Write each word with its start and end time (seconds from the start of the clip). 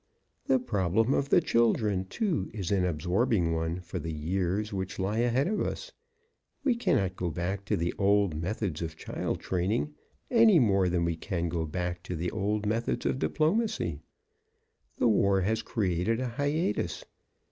"The 0.47 0.57
problem 0.57 1.13
of 1.13 1.29
the 1.29 1.41
children, 1.41 2.05
too, 2.05 2.49
is 2.55 2.71
an 2.71 2.85
absorbing 2.85 3.53
one 3.53 3.81
for 3.81 3.99
the 3.99 4.11
years 4.11 4.73
which 4.73 4.97
lie 4.97 5.19
ahead 5.19 5.47
of 5.47 5.59
us. 5.61 5.91
We 6.63 6.73
cannot 6.73 7.15
go 7.15 7.29
back 7.29 7.65
to 7.65 7.77
the 7.77 7.93
old 7.99 8.33
methods 8.35 8.81
of 8.81 8.95
child 8.97 9.39
training, 9.39 9.93
any 10.31 10.57
more 10.57 10.89
than 10.89 11.05
we 11.05 11.15
can 11.15 11.49
go 11.49 11.67
back 11.67 12.01
to 12.01 12.15
the 12.15 12.31
old 12.31 12.65
methods 12.65 13.05
of 13.05 13.19
diplomacy. 13.19 13.99
The 14.97 15.07
war 15.07 15.41
has 15.41 15.61
created 15.61 16.19
a 16.19 16.29
hiatus. 16.29 17.05